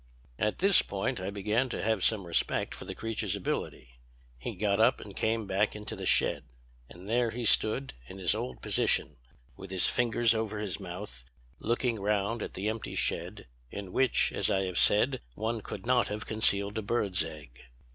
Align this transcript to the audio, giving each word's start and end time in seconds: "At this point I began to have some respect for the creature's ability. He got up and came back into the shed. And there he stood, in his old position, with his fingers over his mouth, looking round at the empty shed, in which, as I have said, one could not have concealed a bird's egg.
"At 0.39 0.57
this 0.57 0.81
point 0.81 1.19
I 1.19 1.29
began 1.29 1.69
to 1.69 1.83
have 1.83 2.03
some 2.03 2.25
respect 2.25 2.73
for 2.73 2.85
the 2.85 2.95
creature's 2.95 3.35
ability. 3.35 3.99
He 4.39 4.55
got 4.55 4.79
up 4.79 4.99
and 4.99 5.15
came 5.15 5.45
back 5.45 5.75
into 5.75 5.95
the 5.95 6.07
shed. 6.07 6.45
And 6.89 7.07
there 7.07 7.29
he 7.29 7.45
stood, 7.45 7.93
in 8.07 8.17
his 8.17 8.33
old 8.33 8.63
position, 8.63 9.17
with 9.55 9.69
his 9.69 9.85
fingers 9.91 10.33
over 10.33 10.57
his 10.57 10.79
mouth, 10.79 11.23
looking 11.59 12.01
round 12.01 12.41
at 12.41 12.55
the 12.55 12.67
empty 12.67 12.95
shed, 12.95 13.45
in 13.69 13.93
which, 13.93 14.33
as 14.33 14.49
I 14.49 14.63
have 14.63 14.79
said, 14.79 15.21
one 15.35 15.61
could 15.61 15.85
not 15.85 16.07
have 16.07 16.25
concealed 16.25 16.79
a 16.79 16.81
bird's 16.81 17.23
egg. 17.23 17.59